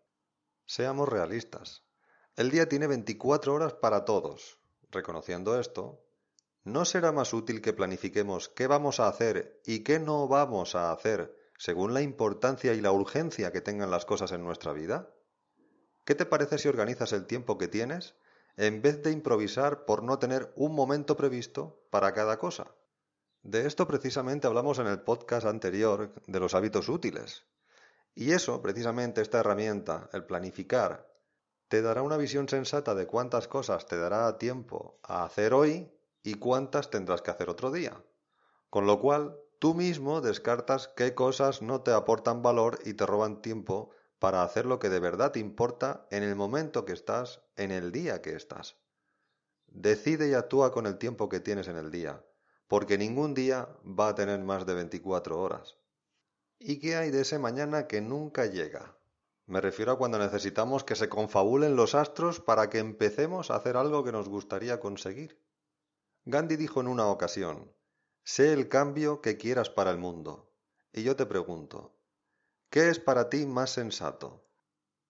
Seamos 0.66 1.08
realistas. 1.08 1.82
El 2.36 2.52
día 2.52 2.68
tiene 2.68 2.86
24 2.86 3.54
horas 3.54 3.72
para 3.72 4.04
todos. 4.04 4.60
Reconociendo 4.92 5.58
esto, 5.58 6.06
¿no 6.62 6.84
será 6.84 7.10
más 7.10 7.34
útil 7.34 7.60
que 7.60 7.72
planifiquemos 7.72 8.48
qué 8.50 8.68
vamos 8.68 9.00
a 9.00 9.08
hacer 9.08 9.60
y 9.66 9.82
qué 9.82 9.98
no 9.98 10.28
vamos 10.28 10.76
a 10.76 10.92
hacer 10.92 11.36
según 11.58 11.92
la 11.92 12.02
importancia 12.02 12.72
y 12.74 12.80
la 12.80 12.92
urgencia 12.92 13.50
que 13.50 13.60
tengan 13.60 13.90
las 13.90 14.04
cosas 14.04 14.30
en 14.30 14.44
nuestra 14.44 14.72
vida? 14.72 15.12
¿Qué 16.04 16.14
te 16.14 16.24
parece 16.24 16.58
si 16.58 16.68
organizas 16.68 17.12
el 17.12 17.26
tiempo 17.26 17.58
que 17.58 17.66
tienes 17.66 18.14
en 18.56 18.80
vez 18.80 19.02
de 19.02 19.10
improvisar 19.10 19.86
por 19.86 20.04
no 20.04 20.20
tener 20.20 20.52
un 20.54 20.72
momento 20.76 21.16
previsto 21.16 21.84
para 21.90 22.14
cada 22.14 22.38
cosa? 22.38 22.77
De 23.42 23.66
esto 23.66 23.86
precisamente 23.86 24.46
hablamos 24.46 24.78
en 24.78 24.88
el 24.88 25.00
podcast 25.00 25.46
anterior 25.46 26.12
de 26.26 26.40
los 26.40 26.54
hábitos 26.54 26.88
útiles. 26.88 27.46
Y 28.14 28.32
eso, 28.32 28.60
precisamente 28.60 29.20
esta 29.20 29.38
herramienta, 29.38 30.10
el 30.12 30.24
planificar, 30.24 31.08
te 31.68 31.80
dará 31.80 32.02
una 32.02 32.16
visión 32.16 32.48
sensata 32.48 32.94
de 32.96 33.06
cuántas 33.06 33.46
cosas 33.46 33.86
te 33.86 33.96
dará 33.96 34.38
tiempo 34.38 34.98
a 35.04 35.22
hacer 35.22 35.54
hoy 35.54 35.88
y 36.24 36.34
cuántas 36.34 36.90
tendrás 36.90 37.22
que 37.22 37.30
hacer 37.30 37.48
otro 37.48 37.70
día. 37.70 38.02
Con 38.70 38.86
lo 38.86 39.00
cual, 39.00 39.38
tú 39.60 39.74
mismo 39.74 40.20
descartas 40.20 40.88
qué 40.88 41.14
cosas 41.14 41.62
no 41.62 41.82
te 41.82 41.92
aportan 41.92 42.42
valor 42.42 42.80
y 42.84 42.94
te 42.94 43.06
roban 43.06 43.40
tiempo 43.40 43.90
para 44.18 44.42
hacer 44.42 44.66
lo 44.66 44.80
que 44.80 44.88
de 44.88 44.98
verdad 44.98 45.30
te 45.30 45.38
importa 45.38 46.06
en 46.10 46.24
el 46.24 46.34
momento 46.34 46.84
que 46.84 46.92
estás, 46.92 47.40
en 47.56 47.70
el 47.70 47.92
día 47.92 48.20
que 48.20 48.34
estás. 48.34 48.76
Decide 49.68 50.28
y 50.28 50.34
actúa 50.34 50.72
con 50.72 50.86
el 50.86 50.98
tiempo 50.98 51.28
que 51.28 51.38
tienes 51.38 51.68
en 51.68 51.76
el 51.76 51.92
día 51.92 52.24
porque 52.68 52.98
ningún 52.98 53.34
día 53.34 53.68
va 53.82 54.08
a 54.08 54.14
tener 54.14 54.38
más 54.40 54.66
de 54.66 54.74
24 54.74 55.40
horas. 55.40 55.76
¿Y 56.58 56.78
qué 56.78 56.96
hay 56.96 57.10
de 57.10 57.22
ese 57.22 57.38
mañana 57.38 57.86
que 57.86 58.02
nunca 58.02 58.46
llega? 58.46 58.98
Me 59.46 59.62
refiero 59.62 59.92
a 59.92 59.98
cuando 59.98 60.18
necesitamos 60.18 60.84
que 60.84 60.94
se 60.94 61.08
confabulen 61.08 61.76
los 61.76 61.94
astros 61.94 62.40
para 62.40 62.68
que 62.68 62.78
empecemos 62.78 63.50
a 63.50 63.56
hacer 63.56 63.78
algo 63.78 64.04
que 64.04 64.12
nos 64.12 64.28
gustaría 64.28 64.78
conseguir. 64.78 65.40
Gandhi 66.26 66.56
dijo 66.56 66.82
en 66.82 66.88
una 66.88 67.06
ocasión, 67.06 67.72
sé 68.22 68.52
el 68.52 68.68
cambio 68.68 69.22
que 69.22 69.38
quieras 69.38 69.70
para 69.70 69.90
el 69.90 69.96
mundo. 69.96 70.52
Y 70.92 71.02
yo 71.02 71.16
te 71.16 71.24
pregunto, 71.24 71.96
¿qué 72.68 72.90
es 72.90 72.98
para 72.98 73.30
ti 73.30 73.46
más 73.46 73.70
sensato? 73.70 74.44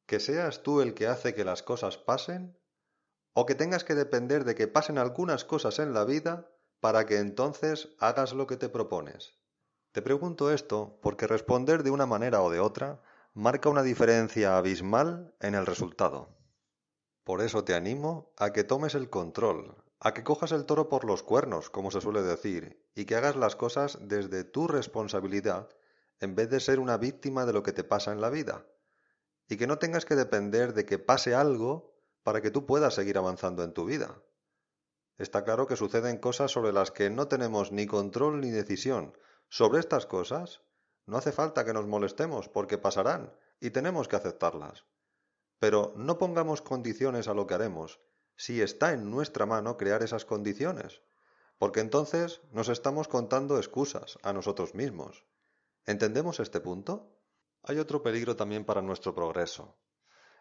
¿Que 0.07 0.21
seas 0.21 0.63
tú 0.63 0.81
el 0.81 0.95
que 0.95 1.09
hace 1.09 1.35
que 1.35 1.45
las 1.45 1.65
cosas 1.65 1.99
pasen? 1.99 2.57
¿O 3.33 3.47
que 3.47 3.57
tengas 3.57 3.83
que 3.83 3.97
depender 3.97 4.45
de 4.45 4.55
que 4.55 4.69
pasen 4.69 4.99
algunas 4.99 5.45
cosas 5.45 5.81
en 5.81 5.93
la 5.93 6.05
vida 6.05 6.49
para 6.81 7.07
que 7.07 7.19
entonces 7.19 7.89
hagas 7.99 8.33
lo 8.33 8.47
que 8.47 8.57
te 8.57 8.69
propones. 8.69 9.35
Te 9.93 10.03
pregunto 10.03 10.53
esto 10.53 10.99
porque 11.03 11.27
responder 11.27 11.83
de 11.83 11.91
una 11.91 12.07
manera 12.07 12.43
o 12.43 12.51
de 12.51 12.61
otra 12.61 13.01
marca 13.35 13.69
una 13.69 13.83
diferencia 13.83 14.57
abismal 14.57 15.35
en 15.41 15.55
el 15.55 15.67
resultado. 15.67 16.37
Por 17.25 17.41
eso 17.41 17.65
te 17.65 17.75
animo 17.75 18.33
a 18.37 18.53
que 18.53 18.65
tomes 18.65 18.95
el 18.95 19.11
control, 19.11 19.77
a 20.01 20.15
que 20.15 20.25
cojas 20.25 20.53
el 20.53 20.65
toro 20.65 20.89
por 20.89 21.05
los 21.05 21.23
cuernos, 21.23 21.71
como 21.71 21.91
se 21.91 22.01
suele 22.01 22.23
decir, 22.23 22.85
y 22.95 23.05
que 23.05 23.17
hagas 23.17 23.37
las 23.37 23.57
cosas 23.57 23.99
desde 24.03 24.45
tu 24.45 24.69
responsabilidad 24.69 25.69
en 26.21 26.35
vez 26.35 26.51
de 26.51 26.61
ser 26.61 26.81
una 26.81 26.97
víctima 26.97 27.47
de 27.47 27.53
lo 27.53 27.63
que 27.63 27.73
te 27.73 27.85
pasa 27.85 28.13
en 28.13 28.21
la 28.21 28.31
vida, 28.31 28.67
y 29.49 29.57
que 29.57 29.67
no 29.67 29.79
tengas 29.79 30.05
que 30.05 30.17
depender 30.17 30.75
de 30.75 30.85
que 30.85 30.99
pase 30.99 31.35
algo 31.35 31.95
para 32.23 32.41
que 32.41 32.51
tú 32.51 32.67
puedas 32.67 32.95
seguir 32.95 33.19
avanzando 33.19 33.63
en 33.63 33.73
tu 33.73 33.85
vida. 33.85 34.21
Está 35.19 35.43
claro 35.43 35.67
que 35.67 35.77
suceden 35.77 36.19
cosas 36.19 36.53
sobre 36.53 36.73
las 36.73 36.93
que 36.93 37.11
no 37.11 37.27
tenemos 37.27 37.73
ni 37.73 37.87
control 37.87 38.41
ni 38.41 38.51
decisión. 38.51 39.19
Sobre 39.49 39.81
estas 39.81 40.07
cosas 40.07 40.63
no 41.07 41.17
hace 41.17 41.33
falta 41.33 41.65
que 41.65 41.73
nos 41.73 41.87
molestemos 41.87 42.49
porque 42.49 42.79
pasarán 42.79 43.35
y 43.61 43.71
tenemos 43.71 44.07
que 44.07 44.17
aceptarlas. 44.17 44.85
Pero 45.59 45.93
no 45.97 46.19
pongamos 46.19 46.63
condiciones 46.63 47.27
a 47.27 47.35
lo 47.35 47.49
que 47.49 47.55
haremos, 47.55 48.01
si 48.37 48.63
está 48.63 48.93
en 48.93 49.11
nuestra 49.11 49.45
mano 49.45 49.77
crear 49.77 50.05
esas 50.05 50.25
condiciones, 50.25 51.03
porque 51.59 51.81
entonces 51.81 52.41
nos 52.53 52.69
estamos 52.69 53.09
contando 53.09 53.59
excusas 53.59 54.19
a 54.23 54.33
nosotros 54.33 54.77
mismos. 54.77 55.27
¿Entendemos 55.85 56.39
este 56.39 56.61
punto? 56.61 57.19
Hay 57.65 57.81
otro 57.81 58.05
peligro 58.05 58.37
también 58.37 58.65
para 58.65 58.83
nuestro 58.83 59.15
progreso, 59.17 59.77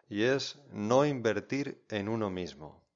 y 0.08 0.22
es 0.22 0.60
no 0.70 1.04
invertir 1.04 1.84
en 1.88 2.08
uno 2.08 2.30
mismo. 2.30 2.87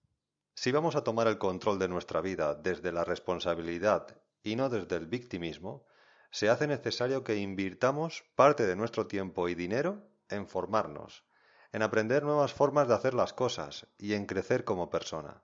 Si 0.55 0.71
vamos 0.71 0.97
a 0.97 1.05
tomar 1.05 1.29
el 1.29 1.39
control 1.39 1.79
de 1.79 1.89
nuestra 1.89 2.21
vida 2.21 2.55
desde 2.55 2.93
la 2.93 3.05
responsabilidad 3.05 4.19
y 4.43 4.57
no 4.57 4.69
desde 4.69 4.97
el 4.97 5.07
victimismo, 5.07 5.87
se 6.31 6.49
hace 6.49 6.67
necesario 6.67 7.25
que 7.25 7.37
invirtamos 7.37 8.25
parte 8.35 8.67
de 8.67 8.77
nuestro 8.77 9.07
tiempo 9.07 9.49
y 9.49 9.55
dinero 9.55 10.09
en 10.29 10.47
formarnos, 10.47 11.25
en 11.73 11.83
aprender 11.83 12.23
nuevas 12.23 12.53
formas 12.53 12.89
de 12.89 12.95
hacer 12.95 13.15
las 13.15 13.33
cosas 13.33 13.87
y 13.99 14.15
en 14.15 14.27
crecer 14.27 14.65
como 14.65 14.91
persona. 14.91 15.43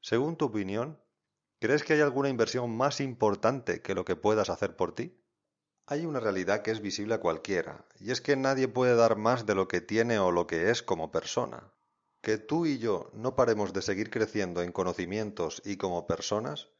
Según 0.00 0.36
tu 0.36 0.46
opinión, 0.46 1.00
¿crees 1.60 1.82
que 1.82 1.94
hay 1.94 2.00
alguna 2.00 2.28
inversión 2.28 2.76
más 2.76 3.00
importante 3.00 3.82
que 3.82 3.94
lo 3.94 4.04
que 4.04 4.16
puedas 4.16 4.50
hacer 4.50 4.76
por 4.76 4.94
ti? 4.94 5.20
Hay 5.86 6.06
una 6.06 6.20
realidad 6.20 6.62
que 6.62 6.72
es 6.72 6.80
visible 6.80 7.14
a 7.14 7.20
cualquiera, 7.20 7.86
y 8.00 8.10
es 8.10 8.20
que 8.20 8.36
nadie 8.36 8.66
puede 8.66 8.96
dar 8.96 9.16
más 9.16 9.46
de 9.46 9.54
lo 9.54 9.68
que 9.68 9.80
tiene 9.80 10.18
o 10.18 10.32
lo 10.32 10.46
que 10.46 10.70
es 10.70 10.82
como 10.82 11.12
persona. 11.12 11.72
Que 12.26 12.38
tú 12.38 12.66
y 12.66 12.78
yo 12.78 13.08
no 13.12 13.36
paremos 13.36 13.72
de 13.72 13.82
seguir 13.82 14.10
creciendo 14.10 14.60
en 14.60 14.72
conocimientos 14.72 15.62
y 15.64 15.76
como 15.76 16.08
personas 16.08 16.70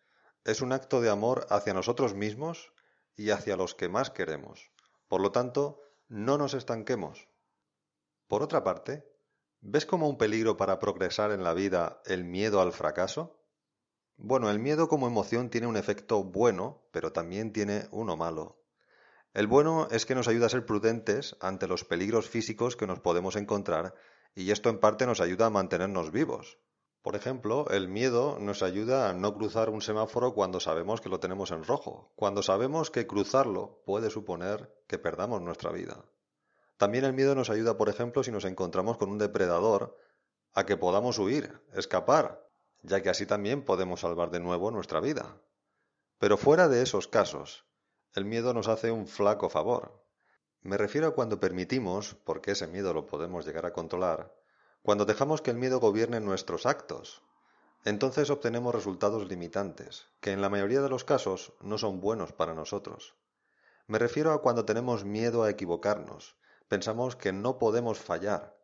es 0.43 0.61
un 0.61 0.73
acto 0.73 1.01
de 1.01 1.09
amor 1.09 1.47
hacia 1.51 1.73
nosotros 1.73 2.15
mismos 2.15 2.73
y 3.15 3.31
hacia 3.31 3.57
los 3.57 3.77
que 3.77 3.89
más 3.89 4.11
queremos. 4.11 4.73
Por 5.07 5.21
lo 5.21 5.31
tanto, 5.31 5.81
no 6.09 6.37
nos 6.37 6.55
estanquemos. 6.55 7.29
Por 8.27 8.43
otra 8.43 8.65
parte, 8.65 9.09
¿ves 9.61 9.87
como 9.87 10.09
un 10.09 10.19
peligro 10.19 10.57
para 10.57 10.81
progresar 10.81 11.31
en 11.31 11.45
la 11.45 11.55
vida 11.55 12.03
el 12.07 12.25
miedo 12.25 12.61
al 12.61 12.73
fracaso? 12.73 13.41
Bueno, 14.17 14.51
el 14.51 14.59
miedo 14.59 14.89
como 14.89 15.07
emoción 15.07 15.49
tiene 15.49 15.69
un 15.69 15.77
efecto 15.77 16.25
bueno, 16.25 16.89
pero 16.91 17.13
también 17.13 17.53
tiene 17.53 17.87
uno 17.93 18.17
malo. 18.17 18.65
El 19.33 19.47
bueno 19.47 19.87
es 19.93 20.07
que 20.07 20.17
nos 20.17 20.27
ayuda 20.27 20.47
a 20.47 20.49
ser 20.49 20.67
prudentes 20.67 21.37
ante 21.41 21.69
los 21.69 21.85
peligros 21.85 22.29
físicos 22.29 22.75
que 22.75 22.89
nos 22.89 22.99
podemos 22.99 23.37
encontrar 23.37 23.95
y 24.37 24.51
esto 24.51 24.69
en 24.69 24.79
parte 24.79 25.07
nos 25.07 25.21
ayuda 25.21 25.47
a 25.47 25.51
mantenernos 25.51 26.13
vivos. 26.13 26.59
Por 27.01 27.17
ejemplo, 27.17 27.67
el 27.71 27.89
miedo 27.89 28.37
nos 28.39 28.63
ayuda 28.63 29.09
a 29.09 29.15
no 29.15 29.35
cruzar 29.35 29.71
un 29.71 29.81
semáforo 29.81 30.35
cuando 30.35 30.61
sabemos 30.61 31.01
que 31.01 31.09
lo 31.09 31.21
tenemos 31.21 31.53
en 31.53 31.65
rojo, 31.65 32.13
cuando 32.17 32.43
sabemos 32.43 32.91
que 32.91 33.07
cruzarlo 33.07 33.83
puede 33.87 34.11
suponer 34.11 34.75
que 34.87 34.99
perdamos 34.99 35.41
nuestra 35.41 35.73
vida. 35.73 36.05
También 36.77 37.05
el 37.05 37.15
miedo 37.15 37.35
nos 37.35 37.49
ayuda, 37.49 37.79
por 37.79 37.89
ejemplo, 37.89 38.23
si 38.23 38.31
nos 38.31 38.45
encontramos 38.45 38.99
con 38.99 39.11
un 39.11 39.19
depredador, 39.19 39.97
a 40.53 40.67
que 40.67 40.77
podamos 40.77 41.19
huir, 41.19 41.59
escapar, 41.73 42.47
ya 42.83 43.03
que 43.03 43.09
así 43.09 43.25
también 43.25 43.63
podemos 43.65 44.01
salvar 44.01 44.31
de 44.31 44.41
nuevo 44.41 44.71
nuestra 44.71 45.01
vida. 45.01 45.41
Pero 46.19 46.37
fuera 46.37 46.69
de 46.69 46.83
esos 46.83 47.09
casos, 47.09 47.65
el 48.15 48.27
miedo 48.27 48.53
nos 48.53 48.69
hace 48.69 48.91
un 48.91 49.07
flaco 49.07 49.49
favor. 49.49 50.06
Me 50.67 50.77
refiero 50.77 51.07
a 51.07 51.15
cuando 51.15 51.39
permitimos, 51.39 52.17
porque 52.25 52.51
ese 52.51 52.67
miedo 52.67 52.93
lo 52.93 53.07
podemos 53.07 53.47
llegar 53.47 53.67
a 53.67 53.73
controlar, 53.73 54.35
cuando 54.83 55.05
dejamos 55.05 55.41
que 55.41 55.53
el 55.53 55.59
miedo 55.59 55.79
gobierne 55.79 56.19
nuestros 56.19 56.67
actos. 56.67 57.23
Entonces 57.85 58.31
obtenemos 58.31 58.75
resultados 58.75 59.29
limitantes, 59.29 60.09
que 60.21 60.33
en 60.33 60.41
la 60.41 60.49
mayoría 60.49 60.81
de 60.81 60.89
los 60.89 61.05
casos 61.05 61.53
no 61.61 61.79
son 61.79 62.01
buenos 62.01 62.33
para 62.33 62.53
nosotros. 62.53 63.15
Me 63.87 64.01
refiero 64.01 64.33
a 64.33 64.43
cuando 64.43 64.65
tenemos 64.65 65.05
miedo 65.05 65.45
a 65.45 65.51
equivocarnos, 65.51 66.35
pensamos 66.67 67.15
que 67.15 67.33
no 67.33 67.61
podemos 67.61 68.01
fallar, 68.01 68.59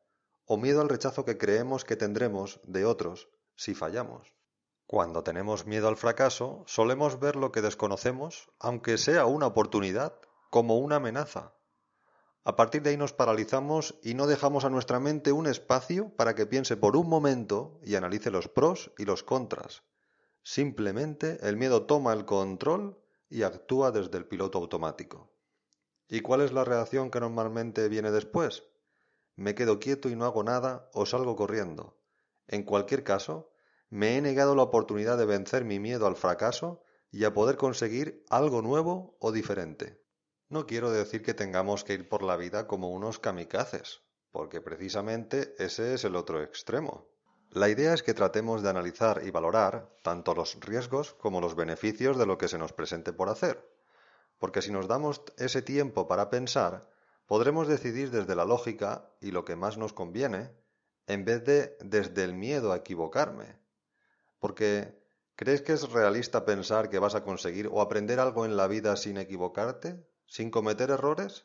o 0.44 0.56
miedo 0.56 0.80
al 0.80 0.88
rechazo 0.88 1.24
que 1.24 1.38
creemos 1.38 1.84
que 1.84 1.94
tendremos 1.94 2.58
de 2.64 2.84
otros 2.84 3.28
si 3.54 3.76
fallamos. 3.76 4.34
Cuando 4.88 5.22
tenemos 5.22 5.66
miedo 5.66 5.86
al 5.86 5.96
fracaso, 5.96 6.64
solemos 6.66 7.20
ver 7.20 7.36
lo 7.36 7.52
que 7.52 7.62
desconocemos, 7.62 8.50
aunque 8.58 8.98
sea 8.98 9.26
una 9.26 9.46
oportunidad, 9.46 10.14
como 10.50 10.78
una 10.78 10.96
amenaza. 10.96 11.52
A 12.44 12.56
partir 12.56 12.82
de 12.82 12.90
ahí 12.90 12.96
nos 12.96 13.12
paralizamos 13.12 13.98
y 14.02 14.14
no 14.14 14.26
dejamos 14.26 14.64
a 14.64 14.70
nuestra 14.70 14.98
mente 14.98 15.30
un 15.30 15.46
espacio 15.46 16.10
para 16.16 16.34
que 16.34 16.46
piense 16.46 16.76
por 16.76 16.96
un 16.96 17.08
momento 17.08 17.78
y 17.84 17.94
analice 17.94 18.32
los 18.32 18.48
pros 18.48 18.90
y 18.98 19.04
los 19.04 19.22
contras. 19.22 19.84
Simplemente 20.42 21.38
el 21.42 21.56
miedo 21.56 21.86
toma 21.86 22.12
el 22.12 22.24
control 22.24 22.98
y 23.28 23.44
actúa 23.44 23.92
desde 23.92 24.18
el 24.18 24.26
piloto 24.26 24.58
automático. 24.58 25.32
¿Y 26.08 26.20
cuál 26.20 26.40
es 26.40 26.52
la 26.52 26.64
reacción 26.64 27.12
que 27.12 27.20
normalmente 27.20 27.88
viene 27.88 28.10
después? 28.10 28.64
Me 29.36 29.54
quedo 29.54 29.78
quieto 29.78 30.08
y 30.08 30.16
no 30.16 30.24
hago 30.24 30.42
nada 30.42 30.90
o 30.92 31.06
salgo 31.06 31.36
corriendo. 31.36 31.96
En 32.48 32.64
cualquier 32.64 33.04
caso, 33.04 33.52
me 33.88 34.16
he 34.16 34.20
negado 34.20 34.56
la 34.56 34.62
oportunidad 34.62 35.16
de 35.16 35.26
vencer 35.26 35.64
mi 35.64 35.78
miedo 35.78 36.08
al 36.08 36.16
fracaso 36.16 36.82
y 37.12 37.24
a 37.24 37.32
poder 37.32 37.56
conseguir 37.56 38.24
algo 38.28 38.62
nuevo 38.62 39.16
o 39.20 39.30
diferente. 39.30 40.01
No 40.52 40.66
quiero 40.66 40.90
decir 40.90 41.22
que 41.22 41.32
tengamos 41.32 41.82
que 41.82 41.94
ir 41.94 42.10
por 42.10 42.22
la 42.22 42.36
vida 42.36 42.66
como 42.66 42.90
unos 42.90 43.18
kamikazes, 43.18 44.02
porque 44.30 44.60
precisamente 44.60 45.54
ese 45.56 45.94
es 45.94 46.04
el 46.04 46.14
otro 46.14 46.42
extremo. 46.42 47.08
La 47.48 47.70
idea 47.70 47.94
es 47.94 48.02
que 48.02 48.12
tratemos 48.12 48.62
de 48.62 48.68
analizar 48.68 49.22
y 49.24 49.30
valorar 49.30 49.88
tanto 50.02 50.34
los 50.34 50.60
riesgos 50.60 51.14
como 51.14 51.40
los 51.40 51.54
beneficios 51.54 52.18
de 52.18 52.26
lo 52.26 52.36
que 52.36 52.48
se 52.48 52.58
nos 52.58 52.74
presente 52.74 53.14
por 53.14 53.30
hacer, 53.30 53.66
porque 54.38 54.60
si 54.60 54.70
nos 54.70 54.88
damos 54.88 55.22
ese 55.38 55.62
tiempo 55.62 56.06
para 56.06 56.28
pensar, 56.28 56.86
podremos 57.24 57.66
decidir 57.66 58.10
desde 58.10 58.36
la 58.36 58.44
lógica 58.44 59.08
y 59.22 59.30
lo 59.30 59.46
que 59.46 59.56
más 59.56 59.78
nos 59.78 59.94
conviene, 59.94 60.50
en 61.06 61.24
vez 61.24 61.42
de 61.46 61.78
desde 61.80 62.24
el 62.24 62.34
miedo 62.34 62.72
a 62.72 62.76
equivocarme, 62.76 63.58
porque 64.38 65.00
¿crees 65.34 65.62
que 65.62 65.72
es 65.72 65.90
realista 65.90 66.44
pensar 66.44 66.90
que 66.90 66.98
vas 66.98 67.14
a 67.14 67.24
conseguir 67.24 67.68
o 67.72 67.80
aprender 67.80 68.20
algo 68.20 68.44
en 68.44 68.58
la 68.58 68.66
vida 68.66 68.96
sin 68.96 69.16
equivocarte, 69.16 70.11
sin 70.32 70.50
cometer 70.50 70.90
errores? 70.90 71.44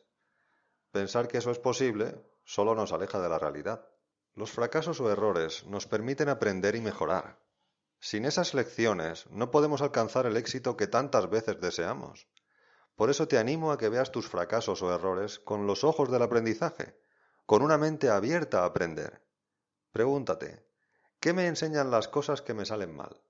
Pensar 0.92 1.28
que 1.28 1.40
eso 1.40 1.52
es 1.52 1.60
posible 1.60 2.24
solo 2.46 2.74
nos 2.74 2.94
aleja 2.94 3.20
de 3.20 3.28
la 3.28 3.38
realidad. 3.38 3.86
Los 4.34 4.52
fracasos 4.52 5.02
o 5.02 5.12
errores 5.12 5.66
nos 5.66 5.88
permiten 5.88 6.30
aprender 6.30 6.74
y 6.78 6.80
mejorar. 6.80 7.38
Sin 8.00 8.24
esas 8.24 8.54
lecciones 8.54 9.28
no 9.30 9.52
podemos 9.52 9.82
alcanzar 9.82 10.26
el 10.26 10.38
éxito 10.38 10.78
que 10.78 10.88
tantas 10.88 11.30
veces 11.30 11.60
deseamos. 11.60 12.30
Por 12.96 13.10
eso 13.10 13.28
te 13.28 13.38
animo 13.38 13.74
a 13.74 13.78
que 13.78 13.90
veas 13.90 14.14
tus 14.14 14.30
fracasos 14.30 14.82
o 14.82 14.96
errores 14.96 15.38
con 15.40 15.68
los 15.68 15.84
ojos 15.84 16.10
del 16.10 16.22
aprendizaje, 16.22 16.98
con 17.46 17.64
una 17.64 17.78
mente 17.78 18.10
abierta 18.10 18.62
a 18.62 18.68
aprender. 18.68 19.22
Pregúntate, 19.92 20.66
¿Qué 21.20 21.34
me 21.34 21.48
enseñan 21.48 21.92
las 21.92 22.08
cosas 22.08 22.42
que 22.42 22.54
me 22.54 22.66
salen 22.66 22.96
mal? 22.96 23.22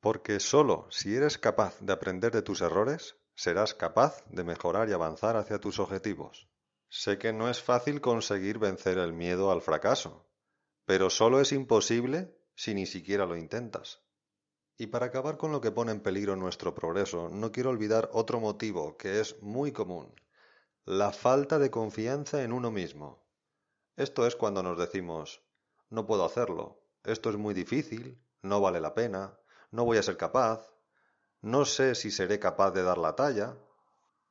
Porque 0.00 0.40
sólo 0.40 0.88
si 0.90 1.14
eres 1.14 1.38
capaz 1.38 1.78
de 1.78 1.92
aprender 1.92 2.32
de 2.32 2.42
tus 2.42 2.62
errores, 2.62 3.14
serás 3.38 3.72
capaz 3.72 4.24
de 4.30 4.42
mejorar 4.42 4.88
y 4.88 4.92
avanzar 4.92 5.36
hacia 5.36 5.60
tus 5.60 5.78
objetivos. 5.78 6.48
Sé 6.88 7.18
que 7.18 7.32
no 7.32 7.48
es 7.48 7.62
fácil 7.62 8.00
conseguir 8.00 8.58
vencer 8.58 8.98
el 8.98 9.12
miedo 9.12 9.52
al 9.52 9.62
fracaso, 9.62 10.26
pero 10.84 11.08
solo 11.08 11.40
es 11.40 11.52
imposible 11.52 12.36
si 12.56 12.74
ni 12.74 12.84
siquiera 12.84 13.26
lo 13.26 13.36
intentas. 13.36 14.02
Y 14.76 14.88
para 14.88 15.06
acabar 15.06 15.36
con 15.36 15.52
lo 15.52 15.60
que 15.60 15.70
pone 15.70 15.92
en 15.92 16.00
peligro 16.00 16.34
nuestro 16.34 16.74
progreso, 16.74 17.28
no 17.28 17.52
quiero 17.52 17.70
olvidar 17.70 18.10
otro 18.12 18.40
motivo 18.40 18.96
que 18.96 19.20
es 19.20 19.40
muy 19.40 19.70
común, 19.70 20.12
la 20.84 21.12
falta 21.12 21.60
de 21.60 21.70
confianza 21.70 22.42
en 22.42 22.52
uno 22.52 22.72
mismo. 22.72 23.24
Esto 23.94 24.26
es 24.26 24.34
cuando 24.34 24.64
nos 24.64 24.76
decimos, 24.76 25.44
no 25.90 26.08
puedo 26.08 26.24
hacerlo, 26.24 26.82
esto 27.04 27.30
es 27.30 27.36
muy 27.36 27.54
difícil, 27.54 28.20
no 28.42 28.60
vale 28.60 28.80
la 28.80 28.94
pena, 28.94 29.38
no 29.70 29.84
voy 29.84 29.98
a 29.98 30.02
ser 30.02 30.16
capaz, 30.16 30.68
no 31.40 31.64
sé 31.64 31.94
si 31.94 32.10
seré 32.10 32.38
capaz 32.38 32.72
de 32.72 32.82
dar 32.82 32.98
la 32.98 33.14
talla. 33.14 33.56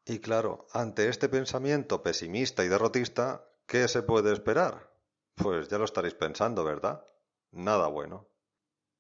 Y 0.06 0.20
claro, 0.20 0.68
ante 0.72 1.10
este 1.10 1.30
pensamiento 1.30 2.04
pesimista 2.04 2.64
y 2.64 2.68
derrotista, 2.68 3.46
¿qué 3.66 3.88
se 3.88 4.02
puede 4.02 4.34
esperar? 4.34 4.92
Pues 5.36 5.68
ya 5.70 5.78
lo 5.78 5.86
estaréis 5.86 6.16
pensando, 6.16 6.64
¿verdad? 6.64 7.06
Nada 7.52 7.88
bueno. 7.88 8.28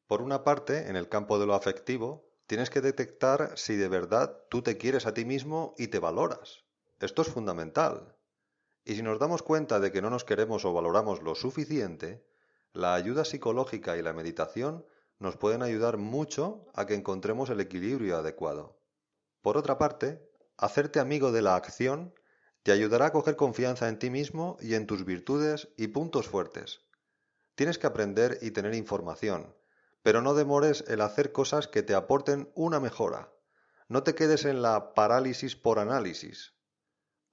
Por 0.07 0.21
una 0.21 0.43
parte, 0.43 0.89
en 0.89 0.95
el 0.95 1.09
campo 1.09 1.37
de 1.37 1.45
lo 1.45 1.53
afectivo, 1.53 2.29
tienes 2.45 2.69
que 2.69 2.81
detectar 2.81 3.57
si 3.57 3.75
de 3.75 3.89
verdad 3.89 4.43
tú 4.49 4.61
te 4.61 4.77
quieres 4.77 5.05
a 5.05 5.13
ti 5.13 5.25
mismo 5.25 5.75
y 5.77 5.87
te 5.87 5.99
valoras. 5.99 6.63
Esto 6.99 7.21
es 7.21 7.27
fundamental. 7.27 8.15
Y 8.85 8.95
si 8.95 9.01
nos 9.01 9.19
damos 9.19 9.43
cuenta 9.43 9.81
de 9.81 9.91
que 9.91 10.01
no 10.01 10.09
nos 10.09 10.23
queremos 10.23 10.63
o 10.63 10.73
valoramos 10.73 11.21
lo 11.21 11.35
suficiente, 11.35 12.25
la 12.71 12.93
ayuda 12.93 13.25
psicológica 13.25 13.97
y 13.97 14.01
la 14.01 14.13
meditación 14.13 14.85
nos 15.19 15.38
pueden 15.38 15.63
ayudar 15.63 15.97
mucho 15.97 16.65
a 16.74 16.86
que 16.86 16.95
encontremos 16.95 17.50
el 17.50 17.59
equilibrio 17.59 18.17
adecuado. 18.17 18.79
Por 19.41 19.57
otra 19.57 19.77
parte, 19.77 20.29
hacerte 20.57 21.00
amigo 21.00 21.31
de 21.31 21.41
la 21.41 21.55
acción 21.55 22.13
te 22.63 22.71
ayudará 22.71 23.07
a 23.07 23.12
coger 23.12 23.36
confianza 23.36 23.88
en 23.88 24.00
ti 24.00 24.09
mismo 24.09 24.57
y 24.59 24.75
en 24.75 24.88
tus 24.88 25.05
virtudes 25.05 25.69
y 25.77 25.88
puntos 25.88 26.27
fuertes. 26.27 26.81
Tienes 27.55 27.77
que 27.79 27.88
aprender 27.88 28.38
y 28.41 28.51
tener 28.51 28.75
información, 28.75 29.55
pero 30.03 30.21
no 30.21 30.33
demores 30.33 30.83
el 30.88 31.01
hacer 31.01 31.31
cosas 31.31 31.67
que 31.67 31.83
te 31.83 31.95
aporten 31.95 32.51
una 32.55 32.79
mejora. 32.79 33.33
No 33.88 34.03
te 34.03 34.15
quedes 34.15 34.45
en 34.45 34.62
la 34.62 34.93
parálisis 34.93 35.55
por 35.55 35.79
análisis. 35.79 36.53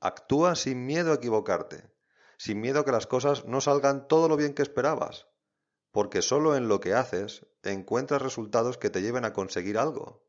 Actúa 0.00 0.54
sin 0.54 0.86
miedo 0.86 1.12
a 1.12 1.16
equivocarte, 1.16 1.90
sin 2.38 2.60
miedo 2.60 2.80
a 2.80 2.84
que 2.84 2.92
las 2.92 3.06
cosas 3.06 3.44
no 3.44 3.60
salgan 3.60 4.06
todo 4.06 4.28
lo 4.28 4.36
bien 4.36 4.54
que 4.54 4.62
esperabas 4.62 5.26
porque 5.94 6.22
solo 6.22 6.56
en 6.56 6.66
lo 6.66 6.80
que 6.80 6.92
haces 6.92 7.46
encuentras 7.72 8.22
resultados 8.22 8.78
que 8.78 8.90
te 8.90 9.02
lleven 9.02 9.24
a 9.24 9.32
conseguir 9.32 9.78
algo. 9.78 10.24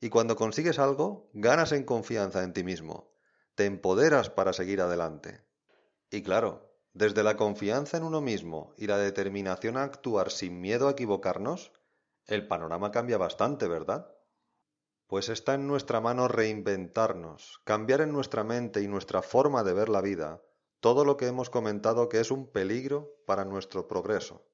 Y 0.00 0.10
cuando 0.10 0.36
consigues 0.36 0.78
algo, 0.78 1.30
ganas 1.32 1.72
en 1.72 1.84
confianza 1.84 2.42
en 2.44 2.52
ti 2.52 2.62
mismo, 2.62 3.12
te 3.54 3.64
empoderas 3.64 4.30
para 4.30 4.52
seguir 4.52 4.80
adelante. 4.80 5.44
Y 6.10 6.22
claro, 6.22 6.72
desde 6.92 7.22
la 7.22 7.36
confianza 7.36 7.96
en 7.96 8.04
uno 8.04 8.20
mismo 8.20 8.74
y 8.76 8.86
la 8.86 8.98
determinación 8.98 9.76
a 9.76 9.82
actuar 9.82 10.30
sin 10.30 10.60
miedo 10.60 10.88
a 10.88 10.92
equivocarnos, 10.92 11.72
el 12.26 12.46
panorama 12.46 12.90
cambia 12.90 13.18
bastante, 13.18 13.66
¿verdad? 13.66 14.14
pues 15.08 15.30
está 15.30 15.54
en 15.54 15.66
nuestra 15.66 16.02
mano 16.02 16.28
reinventarnos, 16.28 17.62
cambiar 17.64 18.02
en 18.02 18.12
nuestra 18.12 18.44
mente 18.44 18.82
y 18.82 18.88
nuestra 18.88 19.22
forma 19.22 19.64
de 19.64 19.72
ver 19.72 19.88
la 19.88 20.02
vida 20.02 20.42
todo 20.80 21.04
lo 21.04 21.16
que 21.16 21.26
hemos 21.26 21.50
comentado 21.50 22.08
que 22.08 22.20
es 22.20 22.30
un 22.30 22.46
peligro 22.46 23.16
para 23.26 23.44
nuestro 23.44 23.88
progreso. 23.88 24.46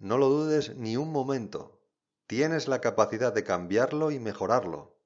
No 0.00 0.16
lo 0.16 0.30
dudes 0.30 0.74
ni 0.76 0.96
un 0.96 1.12
momento. 1.12 1.78
Tienes 2.26 2.68
la 2.68 2.80
capacidad 2.80 3.34
de 3.34 3.44
cambiarlo 3.44 4.10
y 4.10 4.18
mejorarlo. 4.18 4.96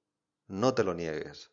No 0.47 0.75
te 0.75 0.85
lo 0.85 0.95
niegues. 0.95 1.51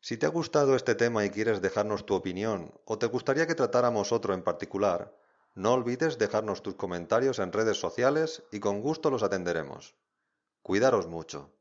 Si 0.00 0.18
te 0.18 0.26
ha 0.26 0.28
gustado 0.28 0.76
este 0.76 0.94
tema 0.94 1.24
y 1.24 1.30
quieres 1.30 1.62
dejarnos 1.62 2.04
tu 2.04 2.14
opinión 2.14 2.78
o 2.84 2.98
te 2.98 3.06
gustaría 3.06 3.46
que 3.46 3.54
tratáramos 3.54 4.12
otro 4.12 4.34
en 4.34 4.42
particular, 4.42 5.16
no 5.54 5.72
olvides 5.72 6.18
dejarnos 6.18 6.62
tus 6.62 6.74
comentarios 6.74 7.38
en 7.38 7.52
redes 7.52 7.80
sociales 7.80 8.42
y 8.52 8.60
con 8.60 8.82
gusto 8.82 9.10
los 9.10 9.22
atenderemos. 9.22 9.94
Cuidaros 10.60 11.06
mucho. 11.06 11.54